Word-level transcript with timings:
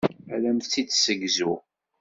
Ad 0.35 0.43
am-t-id-tessegzu. 0.49 1.53